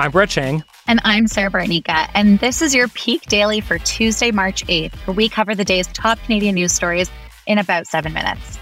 I'm 0.00 0.12
Brett 0.12 0.30
Chang. 0.30 0.64
And 0.86 0.98
I'm 1.04 1.26
Sarah 1.28 1.50
Bartnika. 1.50 2.08
And 2.14 2.38
this 2.38 2.62
is 2.62 2.74
your 2.74 2.88
Peak 2.88 3.26
Daily 3.26 3.60
for 3.60 3.76
Tuesday, 3.80 4.30
March 4.30 4.64
8th, 4.66 4.94
where 5.06 5.14
we 5.14 5.28
cover 5.28 5.54
the 5.54 5.62
day's 5.62 5.86
top 5.88 6.18
Canadian 6.22 6.54
news 6.54 6.72
stories 6.72 7.10
in 7.46 7.58
about 7.58 7.86
seven 7.86 8.14
minutes. 8.14 8.58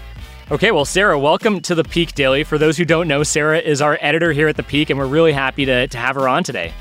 Okay, 0.51 0.71
well, 0.71 0.83
Sarah, 0.83 1.17
welcome 1.17 1.61
to 1.61 1.75
the 1.75 1.85
Peak 1.85 2.13
Daily. 2.13 2.43
For 2.43 2.57
those 2.57 2.75
who 2.75 2.83
don't 2.83 3.07
know, 3.07 3.23
Sarah 3.23 3.59
is 3.59 3.81
our 3.81 3.97
editor 4.01 4.33
here 4.33 4.49
at 4.49 4.57
the 4.57 4.63
Peak, 4.63 4.89
and 4.89 4.99
we're 4.99 5.07
really 5.07 5.31
happy 5.31 5.63
to, 5.63 5.87
to 5.87 5.97
have 5.97 6.17
her 6.17 6.27
on 6.27 6.43
today. 6.43 6.73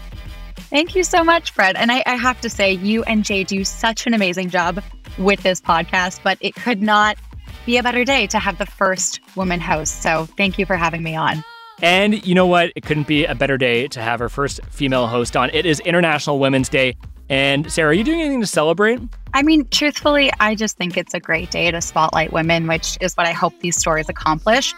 Thank 0.56 0.96
you 0.96 1.04
so 1.04 1.22
much, 1.22 1.52
Fred. 1.52 1.76
And 1.76 1.92
I, 1.92 2.02
I 2.04 2.16
have 2.16 2.40
to 2.40 2.50
say, 2.50 2.72
you 2.72 3.04
and 3.04 3.24
Jay 3.24 3.44
do 3.44 3.62
such 3.62 4.08
an 4.08 4.14
amazing 4.14 4.50
job 4.50 4.82
with 5.18 5.40
this 5.44 5.60
podcast, 5.60 6.18
but 6.24 6.36
it 6.40 6.56
could 6.56 6.82
not 6.82 7.16
be 7.64 7.76
a 7.76 7.82
better 7.84 8.04
day 8.04 8.26
to 8.26 8.40
have 8.40 8.58
the 8.58 8.66
first 8.66 9.20
woman 9.36 9.60
host. 9.60 10.02
So 10.02 10.26
thank 10.36 10.58
you 10.58 10.66
for 10.66 10.74
having 10.74 11.04
me 11.04 11.14
on. 11.14 11.44
And 11.80 12.26
you 12.26 12.34
know 12.34 12.46
what? 12.46 12.72
It 12.74 12.84
couldn't 12.84 13.06
be 13.06 13.24
a 13.24 13.34
better 13.34 13.56
day 13.56 13.88
to 13.88 14.00
have 14.00 14.20
our 14.20 14.28
first 14.28 14.60
female 14.70 15.06
host 15.06 15.36
on. 15.36 15.50
It 15.52 15.64
is 15.64 15.80
International 15.80 16.38
Women's 16.38 16.68
Day. 16.68 16.96
And 17.28 17.70
Sarah, 17.70 17.90
are 17.90 17.92
you 17.92 18.04
doing 18.04 18.20
anything 18.20 18.40
to 18.40 18.46
celebrate? 18.46 19.00
I 19.34 19.42
mean, 19.42 19.66
truthfully, 19.68 20.32
I 20.40 20.54
just 20.54 20.76
think 20.76 20.96
it's 20.96 21.14
a 21.14 21.20
great 21.20 21.50
day 21.50 21.70
to 21.70 21.80
spotlight 21.80 22.32
women, 22.32 22.66
which 22.66 22.96
is 23.00 23.14
what 23.14 23.26
I 23.26 23.32
hope 23.32 23.52
these 23.60 23.76
stories 23.76 24.08
accomplish. 24.08 24.74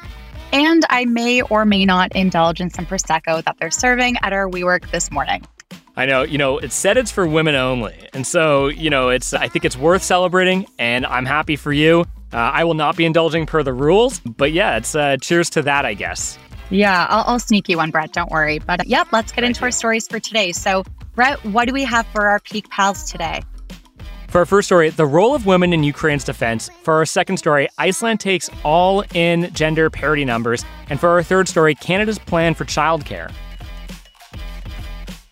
And 0.53 0.85
I 0.91 1.05
may 1.05 1.43
or 1.43 1.65
may 1.65 1.87
not 1.87 2.15
indulge 2.17 2.61
in 2.61 2.71
some 2.71 2.85
Prosecco 2.85 3.45
that 3.45 3.57
they're 3.61 3.71
serving 3.71 4.17
at 4.23 4.33
our 4.33 4.49
WeWork 4.49 4.91
this 4.91 5.11
morning. 5.13 5.47
I 5.97 6.07
know, 6.07 6.23
you 6.23 6.39
know, 6.39 6.59
it 6.59 6.73
said 6.73 6.97
it's 6.97 7.11
for 7.11 7.27
women 7.27 7.55
only. 7.55 7.95
And 8.13 8.27
so, 8.27 8.67
you 8.69 8.91
know, 8.91 9.11
it's 9.11 9.33
I 9.33 9.49
think 9.49 9.65
it's 9.65 9.77
worth 9.77 10.03
celebrating 10.03 10.67
and 10.79 11.07
I'm 11.07 11.27
happy 11.27 11.57
for 11.57 11.73
you. 11.73 12.05
Uh, 12.33 12.37
I 12.37 12.65
will 12.65 12.75
not 12.75 12.97
be 12.97 13.05
indulging 13.05 13.47
per 13.47 13.63
the 13.63 13.73
rules, 13.73 14.21
but 14.21 14.53
yeah, 14.53 14.77
it's 14.77 14.95
uh, 14.95 15.17
cheers 15.21 15.51
to 15.51 15.63
that, 15.63 15.85
I 15.85 15.95
guess. 15.95 16.39
Yeah, 16.70 17.06
I'll, 17.10 17.24
I'll 17.27 17.38
sneak 17.41 17.69
you 17.69 17.77
one, 17.77 17.91
Brett. 17.91 18.12
Don't 18.12 18.30
worry. 18.30 18.60
But 18.60 18.87
yep, 18.87 19.09
let's 19.12 19.33
get 19.33 19.42
Thank 19.42 19.51
into 19.51 19.60
you. 19.60 19.65
our 19.66 19.70
stories 19.70 20.06
for 20.06 20.20
today. 20.20 20.52
So, 20.52 20.85
Brett, 21.15 21.45
what 21.45 21.66
do 21.66 21.74
we 21.74 21.85
have 21.85 22.07
for 22.07 22.29
our 22.29 22.38
Peak 22.40 22.68
Pals 22.71 23.10
today? 23.10 23.43
For 24.29 24.38
our 24.38 24.46
first 24.46 24.66
story, 24.66 24.90
the 24.90 25.07
role 25.07 25.35
of 25.35 25.45
women 25.45 25.73
in 25.73 25.82
Ukraine's 25.82 26.23
defense. 26.23 26.71
For 26.85 26.95
our 26.95 27.04
second 27.04 27.38
story, 27.38 27.68
Iceland 27.79 28.21
takes 28.21 28.49
all 28.65 29.02
in 29.12 29.52
gender 29.52 29.90
parity 29.90 30.24
numbers. 30.24 30.65
And 30.88 31.01
for 31.01 31.09
our 31.09 31.23
third 31.24 31.49
story, 31.49 31.74
Canada's 31.74 32.21
plan 32.21 32.54
for 32.54 32.65
childcare. 32.65 33.32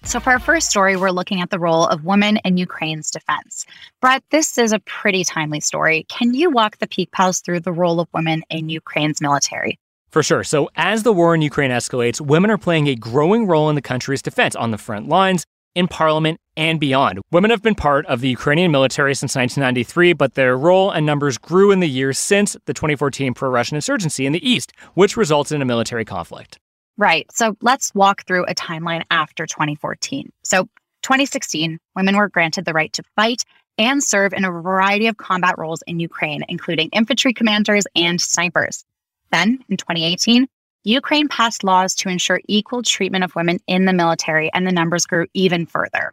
So, 0.02 0.18
for 0.18 0.30
our 0.30 0.40
first 0.40 0.70
story, 0.70 0.96
we're 0.96 1.10
looking 1.10 1.40
at 1.40 1.50
the 1.50 1.60
role 1.60 1.86
of 1.86 2.04
women 2.04 2.38
in 2.38 2.56
Ukraine's 2.56 3.10
defense. 3.12 3.66
Brett, 4.00 4.24
this 4.30 4.58
is 4.58 4.72
a 4.72 4.80
pretty 4.80 5.22
timely 5.22 5.60
story. 5.60 6.04
Can 6.08 6.34
you 6.34 6.50
walk 6.50 6.78
the 6.78 6.88
Peak 6.88 7.12
Pals 7.12 7.40
through 7.40 7.60
the 7.60 7.72
role 7.72 8.00
of 8.00 8.08
women 8.12 8.42
in 8.50 8.70
Ukraine's 8.70 9.20
military? 9.20 9.78
For 10.10 10.22
sure. 10.22 10.42
So, 10.42 10.70
as 10.74 11.02
the 11.02 11.12
war 11.12 11.34
in 11.34 11.42
Ukraine 11.42 11.70
escalates, 11.70 12.20
women 12.20 12.50
are 12.50 12.58
playing 12.58 12.88
a 12.88 12.94
growing 12.94 13.46
role 13.46 13.68
in 13.68 13.74
the 13.74 13.82
country's 13.82 14.22
defense 14.22 14.56
on 14.56 14.70
the 14.70 14.78
front 14.78 15.08
lines, 15.08 15.44
in 15.74 15.86
parliament, 15.86 16.40
and 16.56 16.80
beyond. 16.80 17.20
Women 17.30 17.50
have 17.50 17.62
been 17.62 17.74
part 17.74 18.06
of 18.06 18.20
the 18.20 18.28
Ukrainian 18.28 18.70
military 18.72 19.14
since 19.14 19.36
1993, 19.36 20.14
but 20.14 20.34
their 20.34 20.56
role 20.56 20.90
and 20.90 21.04
numbers 21.04 21.36
grew 21.36 21.70
in 21.70 21.80
the 21.80 21.88
years 21.88 22.18
since 22.18 22.56
the 22.64 22.74
2014 22.74 23.34
pro 23.34 23.50
Russian 23.50 23.76
insurgency 23.76 24.24
in 24.24 24.32
the 24.32 24.48
East, 24.48 24.72
which 24.94 25.16
resulted 25.16 25.54
in 25.56 25.62
a 25.62 25.66
military 25.66 26.04
conflict. 26.04 26.58
Right. 26.96 27.30
So 27.30 27.56
let's 27.60 27.94
walk 27.94 28.26
through 28.26 28.44
a 28.46 28.54
timeline 28.54 29.04
after 29.10 29.46
2014. 29.46 30.32
So, 30.42 30.64
2016, 31.02 31.78
women 31.94 32.16
were 32.16 32.28
granted 32.28 32.64
the 32.64 32.72
right 32.72 32.92
to 32.94 33.04
fight 33.14 33.44
and 33.78 34.02
serve 34.02 34.32
in 34.32 34.44
a 34.44 34.50
variety 34.50 35.06
of 35.06 35.16
combat 35.16 35.54
roles 35.56 35.82
in 35.86 36.00
Ukraine, 36.00 36.44
including 36.48 36.88
infantry 36.92 37.32
commanders 37.32 37.86
and 37.94 38.20
snipers. 38.20 38.84
Then, 39.30 39.64
in 39.68 39.76
2018, 39.76 40.46
Ukraine 40.84 41.28
passed 41.28 41.64
laws 41.64 41.94
to 41.96 42.08
ensure 42.08 42.40
equal 42.48 42.82
treatment 42.82 43.24
of 43.24 43.34
women 43.34 43.58
in 43.66 43.84
the 43.84 43.92
military, 43.92 44.50
and 44.54 44.66
the 44.66 44.72
numbers 44.72 45.06
grew 45.06 45.26
even 45.34 45.66
further. 45.66 46.12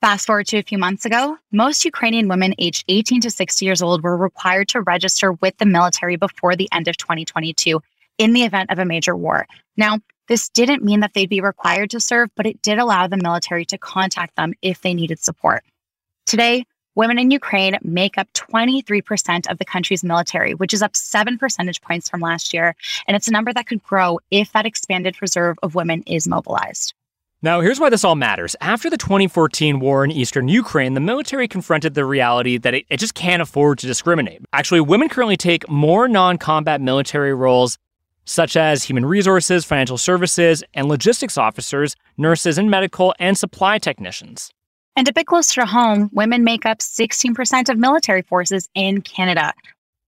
Fast 0.00 0.26
forward 0.26 0.46
to 0.48 0.58
a 0.58 0.62
few 0.62 0.78
months 0.78 1.04
ago, 1.04 1.36
most 1.52 1.84
Ukrainian 1.84 2.28
women 2.28 2.54
aged 2.58 2.84
18 2.88 3.22
to 3.22 3.30
60 3.30 3.64
years 3.64 3.82
old 3.82 4.02
were 4.02 4.16
required 4.16 4.68
to 4.68 4.82
register 4.82 5.32
with 5.32 5.56
the 5.58 5.66
military 5.66 6.16
before 6.16 6.54
the 6.54 6.68
end 6.72 6.86
of 6.86 6.96
2022 6.96 7.80
in 8.18 8.32
the 8.32 8.44
event 8.44 8.70
of 8.70 8.78
a 8.78 8.84
major 8.84 9.16
war. 9.16 9.46
Now, 9.76 9.98
this 10.28 10.48
didn't 10.48 10.84
mean 10.84 11.00
that 11.00 11.14
they'd 11.14 11.28
be 11.28 11.40
required 11.40 11.90
to 11.90 12.00
serve, 12.00 12.30
but 12.36 12.46
it 12.46 12.60
did 12.62 12.78
allow 12.78 13.06
the 13.06 13.16
military 13.16 13.64
to 13.66 13.78
contact 13.78 14.36
them 14.36 14.54
if 14.62 14.80
they 14.80 14.94
needed 14.94 15.18
support. 15.18 15.64
Today, 16.26 16.64
women 16.96 17.18
in 17.18 17.30
Ukraine 17.30 17.78
make 17.82 18.18
up 18.18 18.26
23% 18.32 19.48
of 19.48 19.58
the 19.58 19.64
country's 19.64 20.02
military, 20.02 20.54
which 20.54 20.74
is 20.74 20.82
up 20.82 20.96
seven 20.96 21.38
percentage 21.38 21.80
points 21.82 22.08
from 22.08 22.20
last 22.20 22.52
year. 22.52 22.74
And 23.06 23.16
it's 23.16 23.28
a 23.28 23.32
number 23.32 23.52
that 23.52 23.66
could 23.66 23.82
grow 23.82 24.18
if 24.30 24.52
that 24.52 24.66
expanded 24.66 25.22
reserve 25.22 25.56
of 25.62 25.74
women 25.74 26.02
is 26.06 26.26
mobilized. 26.26 26.94
Now, 27.42 27.60
here's 27.60 27.78
why 27.78 27.90
this 27.90 28.02
all 28.02 28.16
matters. 28.16 28.56
After 28.62 28.88
the 28.88 28.96
2014 28.96 29.78
war 29.78 30.04
in 30.04 30.10
eastern 30.10 30.48
Ukraine, 30.48 30.94
the 30.94 31.00
military 31.00 31.46
confronted 31.46 31.94
the 31.94 32.04
reality 32.04 32.56
that 32.56 32.74
it, 32.74 32.86
it 32.88 32.96
just 32.96 33.14
can't 33.14 33.42
afford 33.42 33.78
to 33.78 33.86
discriminate. 33.86 34.40
Actually, 34.54 34.80
women 34.80 35.08
currently 35.10 35.36
take 35.36 35.68
more 35.68 36.08
non 36.08 36.38
combat 36.38 36.80
military 36.80 37.34
roles, 37.34 37.76
such 38.24 38.56
as 38.56 38.84
human 38.84 39.04
resources, 39.04 39.66
financial 39.66 39.98
services, 39.98 40.64
and 40.72 40.88
logistics 40.88 41.36
officers, 41.36 41.94
nurses, 42.16 42.56
and 42.56 42.70
medical 42.70 43.14
and 43.18 43.36
supply 43.36 43.78
technicians. 43.78 44.50
And 44.98 45.06
a 45.08 45.12
bit 45.12 45.26
closer 45.26 45.60
to 45.60 45.66
home, 45.66 46.08
women 46.14 46.42
make 46.42 46.64
up 46.64 46.78
16% 46.78 47.68
of 47.68 47.76
military 47.76 48.22
forces 48.22 48.66
in 48.74 49.02
Canada. 49.02 49.52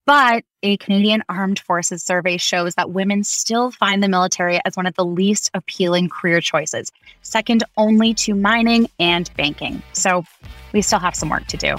But 0.06 0.44
a 0.62 0.78
Canadian 0.78 1.22
Armed 1.28 1.59
Forces 1.59 2.03
survey 2.03 2.38
shows 2.38 2.75
that 2.76 2.91
women 2.91 3.22
still 3.22 3.71
find 3.71 4.03
the 4.03 4.09
military 4.09 4.59
as 4.65 4.78
one 4.78 4.87
of 4.87 4.94
the 4.94 5.04
least 5.04 5.50
appealing 5.53 6.09
career 6.09 6.41
choices, 6.41 6.91
second 7.21 7.65
only 7.77 8.15
to 8.15 8.34
mining 8.34 8.88
and 8.98 9.31
banking. 9.37 9.82
So 9.93 10.25
we 10.72 10.81
still 10.81 11.00
have 11.00 11.15
some 11.15 11.28
work 11.28 11.47
to 11.48 11.59
do. 11.59 11.77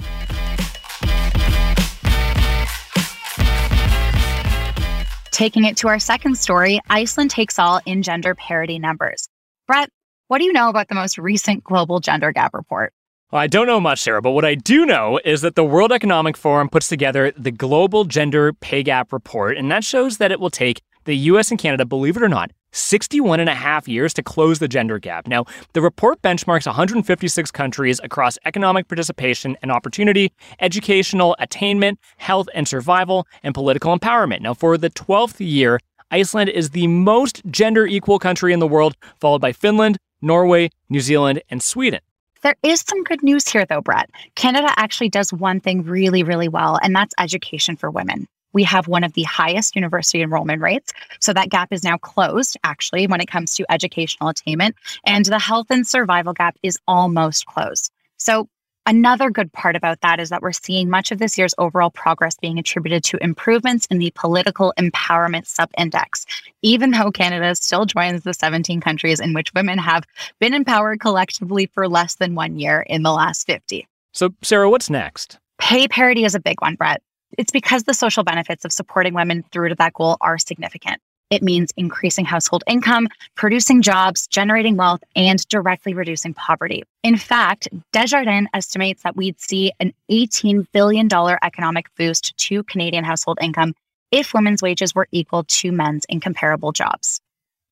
Taking 5.31 5.65
it 5.65 5.77
to 5.77 5.87
our 5.87 5.97
second 5.97 6.37
story, 6.37 6.79
Iceland 6.91 7.31
takes 7.31 7.57
all 7.57 7.81
in 7.87 8.03
gender 8.03 8.35
parity 8.35 8.77
numbers. 8.77 9.27
Brett, 9.65 9.89
what 10.27 10.37
do 10.37 10.43
you 10.43 10.53
know 10.53 10.69
about 10.69 10.89
the 10.89 10.95
most 10.95 11.17
recent 11.17 11.63
global 11.63 11.99
gender 11.99 12.31
gap 12.31 12.53
report? 12.53 12.93
Well, 13.31 13.43
I 13.43 13.45
don't 13.45 13.67
know 13.67 13.79
much, 13.79 14.01
Sarah, 14.01 14.23
but 14.23 14.31
what 14.31 14.43
I 14.43 14.55
do 14.55 14.87
know 14.87 15.19
is 15.23 15.41
that 15.41 15.53
the 15.53 15.63
World 15.63 15.91
Economic 15.91 16.35
Forum 16.35 16.67
puts 16.67 16.89
together 16.89 17.31
the 17.37 17.51
Global 17.51 18.03
Gender 18.05 18.53
Pay 18.53 18.81
Gap 18.81 19.13
Report, 19.13 19.55
and 19.55 19.69
that 19.69 19.83
shows 19.83 20.17
that 20.17 20.31
it 20.31 20.39
will 20.39 20.49
take 20.49 20.81
the 21.05 21.15
US 21.15 21.51
and 21.51 21.59
Canada, 21.59 21.85
believe 21.85 22.17
it 22.17 22.23
or 22.23 22.27
not, 22.27 22.49
61 22.71 23.39
and 23.39 23.47
a 23.47 23.53
half 23.53 23.87
years 23.87 24.15
to 24.15 24.23
close 24.23 24.57
the 24.57 24.67
gender 24.67 24.97
gap. 24.97 25.27
Now, 25.27 25.45
the 25.73 25.81
report 25.83 26.19
benchmarks 26.23 26.65
156 26.65 27.51
countries 27.51 28.01
across 28.03 28.39
economic 28.45 28.87
participation 28.87 29.55
and 29.61 29.71
opportunity, 29.71 30.33
educational 30.59 31.35
attainment, 31.37 31.99
health 32.17 32.49
and 32.55 32.67
survival, 32.67 33.27
and 33.43 33.53
political 33.53 33.95
empowerment. 33.95 34.41
Now, 34.41 34.55
for 34.55 34.75
the 34.75 34.89
12th 34.89 35.35
year, 35.39 35.79
Iceland 36.09 36.49
is 36.49 36.71
the 36.71 36.87
most 36.87 37.43
gender 37.51 37.85
equal 37.85 38.17
country 38.17 38.53
in 38.53 38.59
the 38.59 38.65
world, 38.65 38.95
followed 39.19 39.41
by 39.41 39.51
Finland, 39.51 39.99
Norway, 40.19 40.71
New 40.89 41.01
Zealand, 41.01 41.43
and 41.51 41.61
Sweden. 41.61 41.99
There 42.41 42.55
is 42.63 42.81
some 42.81 43.03
good 43.03 43.21
news 43.21 43.47
here, 43.49 43.65
though, 43.65 43.81
Brett. 43.81 44.09
Canada 44.35 44.69
actually 44.77 45.09
does 45.09 45.33
one 45.33 45.59
thing 45.59 45.83
really, 45.83 46.23
really 46.23 46.47
well, 46.47 46.79
and 46.81 46.95
that's 46.95 47.13
education 47.19 47.75
for 47.75 47.91
women. 47.91 48.27
We 48.53 48.63
have 48.63 48.87
one 48.87 49.03
of 49.03 49.13
the 49.13 49.23
highest 49.23 49.75
university 49.75 50.21
enrollment 50.21 50.61
rates. 50.61 50.91
So 51.19 51.33
that 51.33 51.49
gap 51.49 51.71
is 51.71 51.83
now 51.83 51.97
closed, 51.97 52.57
actually, 52.63 53.07
when 53.07 53.21
it 53.21 53.27
comes 53.27 53.53
to 53.55 53.65
educational 53.69 54.29
attainment. 54.29 54.75
And 55.05 55.25
the 55.25 55.37
health 55.37 55.67
and 55.69 55.85
survival 55.85 56.33
gap 56.33 56.55
is 56.63 56.79
almost 56.87 57.45
closed. 57.45 57.91
So 58.17 58.47
Another 58.89 59.29
good 59.29 59.53
part 59.53 59.75
about 59.75 60.01
that 60.01 60.19
is 60.19 60.29
that 60.29 60.41
we're 60.41 60.51
seeing 60.51 60.89
much 60.89 61.11
of 61.11 61.19
this 61.19 61.37
year's 61.37 61.53
overall 61.59 61.91
progress 61.91 62.35
being 62.41 62.57
attributed 62.57 63.03
to 63.03 63.23
improvements 63.23 63.85
in 63.91 63.99
the 63.99 64.11
political 64.15 64.73
empowerment 64.79 65.45
subindex, 65.45 66.25
even 66.63 66.89
though 66.89 67.11
Canada 67.11 67.53
still 67.53 67.85
joins 67.85 68.23
the 68.23 68.33
17 68.33 68.81
countries 68.81 69.19
in 69.19 69.35
which 69.35 69.53
women 69.53 69.77
have 69.77 70.05
been 70.39 70.55
empowered 70.55 70.99
collectively 70.99 71.67
for 71.67 71.87
less 71.87 72.15
than 72.15 72.33
one 72.33 72.57
year 72.57 72.81
in 72.81 73.03
the 73.03 73.11
last 73.11 73.45
50. 73.45 73.87
So, 74.11 74.33
Sarah, 74.41 74.71
what's 74.71 74.89
next? 74.89 75.37
Pay 75.59 75.87
parity 75.87 76.23
is 76.23 76.33
a 76.33 76.39
big 76.39 76.59
one, 76.59 76.73
Brett. 76.73 77.03
It's 77.37 77.51
because 77.51 77.83
the 77.83 77.93
social 77.93 78.23
benefits 78.23 78.65
of 78.65 78.73
supporting 78.73 79.13
women 79.13 79.45
through 79.51 79.69
to 79.69 79.75
that 79.75 79.93
goal 79.93 80.17
are 80.19 80.39
significant. 80.39 80.99
It 81.29 81.43
means 81.43 81.71
increasing 81.77 82.25
household 82.25 82.63
income, 82.65 83.07
producing 83.35 83.83
jobs, 83.83 84.25
generating 84.25 84.77
wealth, 84.77 85.03
and 85.15 85.47
directly 85.47 85.93
reducing 85.93 86.33
poverty. 86.33 86.83
In 87.03 87.17
fact, 87.17 87.67
Desjardins 87.93 88.47
estimates 88.55 89.03
that 89.03 89.15
we'd 89.15 89.39
see 89.39 89.71
an 89.79 89.93
$18 90.09 90.65
billion 90.71 91.07
economic 91.43 91.85
boost 91.95 92.35
to 92.37 92.63
Canadian 92.63 93.03
household 93.03 93.37
income 93.41 93.75
if 94.11 94.33
women's 94.33 94.63
wages 94.63 94.95
were 94.95 95.07
equal 95.11 95.43
to 95.43 95.71
men's 95.71 96.03
in 96.09 96.19
comparable 96.19 96.71
jobs. 96.71 97.21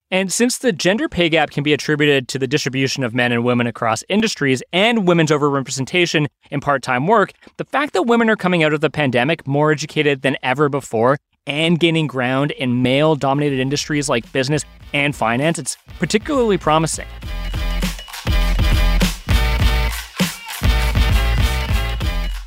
And 0.09 0.31
since 0.31 0.59
the 0.59 0.71
gender 0.71 1.09
pay 1.09 1.27
gap 1.27 1.49
can 1.49 1.63
be 1.63 1.73
attributed 1.73 2.29
to 2.29 2.39
the 2.39 2.47
distribution 2.47 3.03
of 3.03 3.13
men 3.13 3.33
and 3.33 3.43
women 3.43 3.67
across 3.67 4.03
industries 4.07 4.63
and 4.71 5.05
women's 5.05 5.31
overrepresentation 5.31 6.27
in 6.49 6.61
part 6.61 6.81
time 6.81 7.07
work, 7.07 7.33
the 7.57 7.65
fact 7.65 7.91
that 7.93 8.03
women 8.03 8.29
are 8.29 8.37
coming 8.37 8.63
out 8.63 8.71
of 8.71 8.79
the 8.79 8.89
pandemic 8.89 9.45
more 9.45 9.71
educated 9.71 10.21
than 10.21 10.37
ever 10.43 10.69
before 10.69 11.17
and 11.47 11.79
gaining 11.79 12.05
ground 12.05 12.51
in 12.51 12.81
male 12.81 13.15
dominated 13.15 13.59
industries 13.59 14.07
like 14.07 14.31
business 14.31 14.63
and 14.93 15.15
finance, 15.15 15.57
it's 15.57 15.77
particularly 15.99 16.57
promising. 16.57 17.07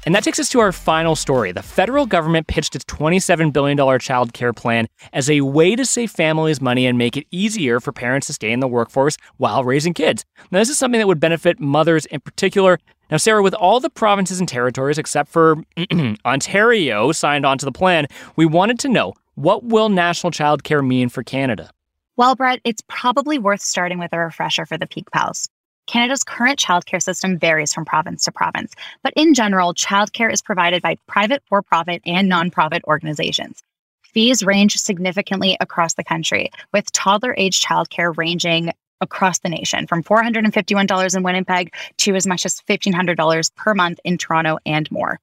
And 0.07 0.15
that 0.15 0.25
takes 0.25 0.39
us 0.39 0.49
to 0.51 0.61
our 0.61 0.73
final 0.73 1.15
story. 1.15 1.53
The 1.53 1.63
federal 1.63 2.07
government 2.07 2.47
pitched 2.47 2.75
its 2.75 2.85
$27 2.87 3.53
billion 3.53 3.99
child 3.99 4.33
care 4.33 4.53
plan 4.53 4.89
as 5.13 5.29
a 5.29 5.43
way 5.43 5.77
to 5.77 5.85
save 5.85 6.11
families 6.11 6.61
money 6.61 6.87
and 6.87 6.97
make 6.97 7.17
it 7.17 7.27
easier 7.31 7.81
for 7.81 7.93
parents 7.93 8.27
to 8.29 8.33
stay 8.33 8.51
in 8.51 8.61
the 8.61 8.69
workforce 8.69 9.17
while 9.37 9.63
raising 9.63 9.93
kids. 9.93 10.25
Now, 10.51 10.59
this 10.59 10.71
is 10.71 10.79
something 10.79 10.99
that 10.99 11.07
would 11.07 11.21
benefit 11.21 11.61
mothers 11.61 12.07
in 12.07 12.21
particular. 12.21 12.79
Now, 13.11 13.19
Sarah, 13.19 13.43
with 13.43 13.55
all 13.55 13.81
the 13.81 13.91
provinces 13.91 14.41
and 14.41 14.49
territories 14.49 14.97
except 14.97 15.31
for 15.31 15.63
Ontario 16.25 17.13
signed 17.13 17.45
onto 17.45 17.67
the 17.67 17.73
plan, 17.73 18.07
we 18.37 18.47
wanted 18.47 18.79
to 18.81 18.89
know 18.89 19.13
what 19.35 19.65
will 19.65 19.89
national 19.89 20.31
child 20.31 20.65
care 20.65 20.83
mean 20.83 21.09
for 21.09 21.23
Canada? 21.23 21.71
Well, 22.17 22.37
Brett, 22.37 22.61
it's 22.65 22.83
probably 22.89 23.39
worth 23.39 23.63
starting 23.63 23.99
with 23.99 24.13
a 24.13 24.19
refresher 24.19 24.67
for 24.67 24.77
the 24.77 24.87
Peak 24.87 25.11
Pals. 25.11 25.49
Canada's 25.91 26.23
current 26.23 26.57
childcare 26.57 27.03
system 27.03 27.37
varies 27.37 27.75
from 27.75 27.85
province 27.85 28.25
to 28.25 28.31
province, 28.31 28.75
but 29.03 29.13
in 29.17 29.35
general, 29.35 29.75
childcare 29.75 30.33
is 30.33 30.41
provided 30.41 30.81
by 30.83 30.97
private, 31.09 31.43
for 31.49 31.63
profit, 31.63 32.01
and 32.07 32.31
nonprofit 32.31 32.81
organizations. 32.87 33.61
Fees 34.05 34.45
range 34.45 34.77
significantly 34.77 35.57
across 35.59 35.95
the 35.95 36.05
country, 36.05 36.53
with 36.73 36.93
toddler 36.93 37.35
age 37.37 37.61
childcare 37.61 38.17
ranging 38.17 38.71
across 39.01 39.41
the 39.41 39.49
nation 39.49 39.89
from 39.89 40.05
$451 40.05 41.17
in 41.17 41.23
Winnipeg 41.25 41.75
to 41.97 42.15
as 42.15 42.25
much 42.25 42.47
as 42.47 42.61
$1,500 42.69 43.57
per 43.57 43.75
month 43.75 43.99
in 44.05 44.17
Toronto 44.17 44.59
and 44.65 44.89
more. 44.93 45.19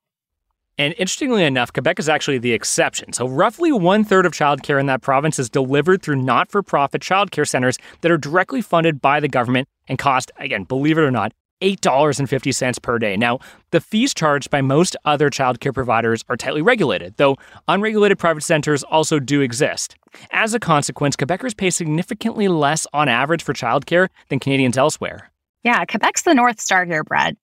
And 0.78 0.94
interestingly 0.98 1.44
enough, 1.44 1.74
Quebec 1.74 1.98
is 1.98 2.08
actually 2.08 2.38
the 2.38 2.54
exception. 2.54 3.12
So, 3.14 3.28
roughly 3.28 3.72
one 3.72 4.04
third 4.04 4.26
of 4.26 4.34
childcare 4.34 4.80
in 4.80 4.86
that 4.86 5.02
province 5.02 5.40
is 5.40 5.50
delivered 5.50 6.04
through 6.04 6.18
not 6.18 6.52
for 6.52 6.62
profit 6.62 7.02
childcare 7.02 7.48
centers 7.48 7.78
that 8.02 8.12
are 8.12 8.18
directly 8.18 8.62
funded 8.62 9.02
by 9.02 9.20
the 9.20 9.28
government 9.28 9.68
and 9.88 9.98
cost, 9.98 10.32
again, 10.38 10.64
believe 10.66 10.98
it 10.98 11.02
or 11.02 11.12
not, 11.12 11.34
$8.50 11.62 12.82
per 12.84 13.00
day. 13.00 13.18
Now, 13.18 13.40
the 13.72 13.82
fees 13.82 14.14
charged 14.14 14.52
by 14.52 14.62
most 14.62 14.96
other 15.06 15.32
childcare 15.32 15.74
providers 15.74 16.24
are 16.30 16.38
tightly 16.38 16.62
regulated, 16.62 17.16
though 17.18 17.38
unregulated 17.68 18.20
private 18.20 18.44
centers 18.44 18.84
also 18.84 19.20
do 19.20 19.42
exist. 19.42 19.96
As 20.32 20.54
a 20.54 20.60
consequence, 20.60 21.16
Quebecers 21.16 21.58
pay 21.58 21.72
significantly 21.72 22.48
less 22.48 22.86
on 22.94 23.10
average 23.10 23.42
for 23.42 23.54
childcare 23.54 24.10
than 24.30 24.40
Canadians 24.40 24.78
elsewhere. 24.78 25.32
Yeah, 25.64 25.84
Quebec's 25.86 26.22
the 26.22 26.36
North 26.36 26.62
Star 26.62 26.86
here, 26.86 27.04
Brad 27.04 27.36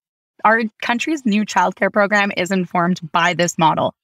our 0.44 0.62
country's 0.82 1.24
new 1.24 1.44
childcare 1.44 1.92
program 1.92 2.32
is 2.36 2.50
informed 2.50 3.00
by 3.12 3.34
this 3.34 3.58
model. 3.58 3.94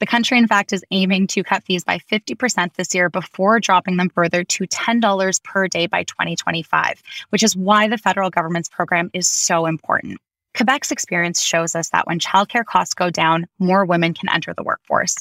The 0.00 0.06
country, 0.06 0.38
in 0.38 0.48
fact, 0.48 0.72
is 0.72 0.84
aiming 0.90 1.28
to 1.28 1.44
cut 1.44 1.64
fees 1.64 1.84
by 1.84 1.98
50% 1.98 2.74
this 2.74 2.94
year 2.94 3.08
before 3.08 3.60
dropping 3.60 3.96
them 3.96 4.10
further 4.10 4.44
to 4.44 4.66
$10 4.66 5.42
per 5.44 5.68
day 5.68 5.86
by 5.86 6.02
2025, 6.02 7.02
which 7.30 7.42
is 7.42 7.56
why 7.56 7.88
the 7.88 7.98
federal 7.98 8.28
government's 8.30 8.68
program 8.68 9.10
is 9.14 9.28
so 9.28 9.66
important. 9.66 10.18
Quebec's 10.54 10.90
experience 10.90 11.40
shows 11.40 11.74
us 11.74 11.90
that 11.90 12.06
when 12.06 12.18
childcare 12.18 12.64
costs 12.64 12.94
go 12.94 13.10
down, 13.10 13.46
more 13.58 13.84
women 13.84 14.14
can 14.14 14.28
enter 14.28 14.52
the 14.54 14.62
workforce. 14.62 15.16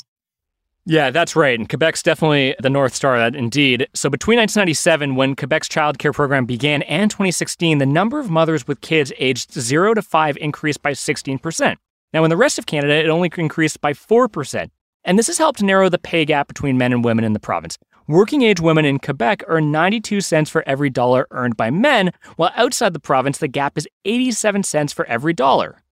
Yeah, 0.86 1.12
that's 1.12 1.36
right. 1.36 1.58
And 1.58 1.70
Quebec's 1.70 2.04
definitely 2.04 2.56
the 2.60 2.70
North 2.70 2.94
Star, 2.94 3.18
that 3.18 3.36
indeed. 3.36 3.88
So 3.94 4.10
between 4.10 4.38
1997, 4.40 5.16
when 5.16 5.34
Quebec's 5.36 5.70
child 5.70 5.98
care 5.98 6.12
program 6.12 6.46
began, 6.46 6.82
and 6.84 7.10
2016, 7.10 7.78
the 7.78 7.86
number 7.86 8.20
of 8.20 8.30
mothers 8.30 8.68
with 8.68 8.82
kids 8.82 9.14
aged 9.18 9.54
0 9.54 9.94
to 9.94 10.02
5 10.02 10.38
increased 10.38 10.82
by 10.82 10.92
16%. 10.92 11.78
Now, 12.14 12.26
in 12.26 12.30
the 12.30 12.38
rest 12.38 12.60
of 12.60 12.66
Canada, 12.66 12.96
it 12.96 13.08
only 13.08 13.32
increased 13.38 13.80
by 13.80 13.94
4%. 13.94 14.70
And 15.06 15.18
this 15.18 15.28
has 15.28 15.38
helped 15.38 15.64
narrow 15.64 15.88
the 15.88 15.98
pay 15.98 16.26
gap 16.26 16.48
between 16.48 16.78
men 16.78 16.92
and 16.92 17.04
women 17.04 17.24
in 17.24 17.34
the 17.34 17.40
province. 17.40 17.78
Working 18.08 18.42
age 18.42 18.60
women 18.60 18.84
in 18.84 19.00
Quebec 19.00 19.44
earn 19.48 19.72
92 19.72 20.20
cents 20.20 20.50
for 20.50 20.68
every 20.68 20.90
dollar 20.90 21.28
earned 21.32 21.56
by 21.56 21.72
men, 21.72 22.12
while 22.36 22.52
outside 22.56 22.94
the 22.94 23.00
province, 23.00 23.38
the 23.38 23.48
gap 23.48 23.78
is 23.78 23.88
87 24.04 24.64
cents 24.64 24.92
for 24.92 25.06
every 25.06 25.32
dollar. 25.34 25.83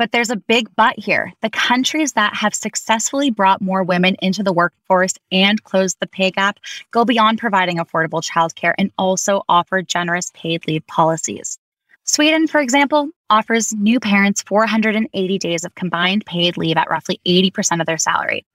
But 0.00 0.12
there's 0.12 0.30
a 0.30 0.36
big 0.36 0.74
but 0.76 0.98
here. 0.98 1.30
The 1.42 1.50
countries 1.50 2.14
that 2.14 2.34
have 2.34 2.54
successfully 2.54 3.30
brought 3.30 3.60
more 3.60 3.82
women 3.82 4.16
into 4.22 4.42
the 4.42 4.50
workforce 4.50 5.12
and 5.30 5.62
closed 5.62 5.98
the 6.00 6.06
pay 6.06 6.30
gap 6.30 6.58
go 6.90 7.04
beyond 7.04 7.38
providing 7.38 7.76
affordable 7.76 8.22
childcare 8.22 8.72
and 8.78 8.90
also 8.96 9.42
offer 9.46 9.82
generous 9.82 10.30
paid 10.32 10.66
leave 10.66 10.86
policies. 10.86 11.58
Sweden, 12.04 12.46
for 12.46 12.62
example, 12.62 13.10
offers 13.28 13.74
new 13.74 14.00
parents 14.00 14.42
480 14.44 15.38
days 15.38 15.66
of 15.66 15.74
combined 15.74 16.24
paid 16.24 16.56
leave 16.56 16.78
at 16.78 16.88
roughly 16.88 17.20
80% 17.26 17.80
of 17.80 17.86
their 17.86 17.98
salary. 17.98 18.46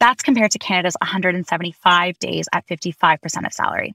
That's 0.00 0.24
compared 0.24 0.50
to 0.50 0.58
Canada's 0.58 0.96
175 1.00 2.18
days 2.18 2.48
at 2.52 2.66
55% 2.66 3.46
of 3.46 3.52
salary. 3.52 3.94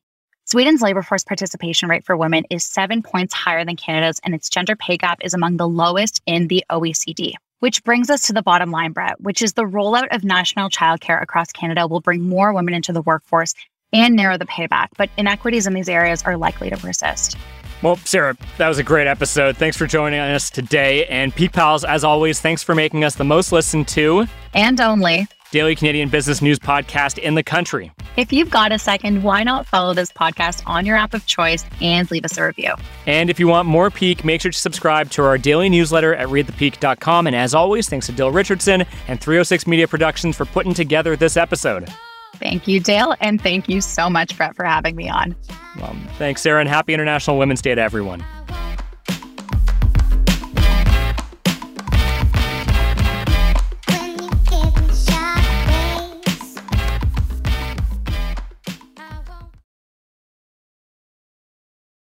Sweden's 0.52 0.82
labor 0.82 1.04
force 1.04 1.24
participation 1.24 1.90
rate 1.90 2.04
for 2.04 2.18
women 2.18 2.44
is 2.50 2.66
seven 2.66 3.04
points 3.04 3.36
higher 3.36 3.64
than 3.64 3.76
Canada's, 3.76 4.20
and 4.24 4.34
its 4.34 4.50
gender 4.50 4.76
pay 4.76 4.98
gap 4.98 5.20
is 5.22 5.36
among 5.36 5.58
the 5.58 5.68
lowest 5.68 6.24
in 6.26 6.48
the 6.48 6.64
OECD. 6.72 7.34
Which 7.60 7.84
brings 7.84 8.10
us 8.10 8.24
to 8.24 8.34
the 8.34 8.42
bottom 8.42 8.72
line, 8.72 8.92
Brett, 8.92 9.22
which 9.22 9.44
is 9.44 9.54
the 9.54 9.66
rollout 9.66 10.08
of 10.10 10.24
national 10.24 10.72
childcare 10.72 11.22
across 11.22 11.52
Canada 11.52 11.86
will 11.86 12.02
bring 12.02 12.24
more 12.24 12.52
women 12.52 12.74
into 12.74 12.92
the 12.92 13.04
workforce 13.04 13.54
and 13.94 14.16
narrow 14.16 14.40
the 14.40 14.48
pay 14.48 14.66
gap, 14.66 14.90
but 14.98 15.12
inequities 15.18 15.68
in 15.68 15.76
these 15.76 15.88
areas 15.88 16.24
are 16.24 16.36
likely 16.36 16.72
to 16.72 16.78
persist. 16.78 17.38
Well, 17.84 17.98
Sarah, 17.98 18.36
that 18.58 18.68
was 18.68 18.80
a 18.80 18.84
great 18.84 19.06
episode. 19.06 19.56
Thanks 19.56 19.78
for 19.78 19.86
joining 19.86 20.20
us 20.20 20.50
today. 20.50 21.06
And 21.06 21.34
Peak 21.34 21.52
Pals, 21.52 21.84
as 21.84 22.04
always, 22.04 22.42
thanks 22.42 22.64
for 22.64 22.74
making 22.74 23.04
us 23.04 23.14
the 23.14 23.24
most 23.24 23.52
listened 23.52 23.88
to 23.90 24.26
and 24.56 24.82
only 24.82 25.28
daily 25.52 25.76
Canadian 25.76 26.10
business 26.10 26.42
news 26.42 26.60
podcast 26.60 27.18
in 27.18 27.36
the 27.36 27.44
country. 27.44 27.92
If 28.18 28.34
you've 28.34 28.50
got 28.50 28.72
a 28.72 28.80
second, 28.80 29.24
why 29.24 29.44
not 29.44 29.66
follow 29.66 29.94
this 29.94 30.12
podcast 30.12 30.64
on 30.66 30.86
your 30.86 30.96
app 30.96 31.14
of 31.14 31.26
choice 31.26 31.66
and 31.82 32.10
leave 32.12 32.26
us 32.26 32.38
a 32.38 32.44
review? 32.44 32.74
And 33.06 33.30
if 33.30 33.40
you 33.40 33.48
want 33.48 33.68
more 33.68 33.90
Peak, 33.90 34.26
make 34.26 34.42
sure 34.42 34.52
to 34.52 34.58
subscribe 34.58 35.10
to 35.12 35.24
our 35.24 35.38
daily 35.38 35.70
newsletter 35.70 36.14
at 36.16 36.28
readthepeak.com. 36.28 37.28
And 37.28 37.36
as 37.36 37.54
always, 37.54 37.88
thanks 37.88 38.06
to 38.08 38.12
Dill 38.12 38.32
Richardson 38.32 38.86
and 39.08 39.22
306 39.22 39.68
Media 39.68 39.88
Productions 39.88 40.36
for 40.36 40.46
putting 40.46 40.74
together 40.74 41.16
this 41.16 41.38
episode. 41.38 41.90
Thank 42.36 42.68
you, 42.68 42.80
Dale. 42.80 43.16
And 43.20 43.42
thank 43.42 43.68
you 43.68 43.82
so 43.82 44.10
much, 44.10 44.38
Brett, 44.38 44.56
for 44.56 44.64
having 44.64 44.96
me 44.96 45.10
on. 45.10 45.36
Well, 45.78 45.96
thanks, 46.18 46.42
Sarah, 46.42 46.60
and 46.60 46.70
happy 46.70 46.94
International 46.94 47.38
Women's 47.38 47.62
Day 47.62 47.76
to 47.76 47.82
everyone. 47.82 48.24